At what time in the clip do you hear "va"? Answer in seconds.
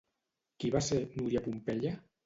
0.77-0.83